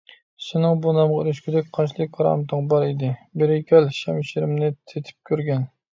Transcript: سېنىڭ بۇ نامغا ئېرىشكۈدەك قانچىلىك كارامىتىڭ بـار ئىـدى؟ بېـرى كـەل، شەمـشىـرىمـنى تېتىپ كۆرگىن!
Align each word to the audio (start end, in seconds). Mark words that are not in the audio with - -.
سېنىڭ 0.43 0.79
بۇ 0.85 0.93
نامغا 0.99 1.19
ئېرىشكۈدەك 1.23 1.69
قانچىلىك 1.77 2.11
كارامىتىڭ 2.17 2.71
بـار 2.71 2.85
ئىـدى؟ 2.87 3.11
بېـرى 3.43 3.61
كـەل، 3.73 3.93
شەمـشىـرىمـنى 3.99 4.73
تېتىپ 4.93 5.31
كۆرگىن! 5.33 5.69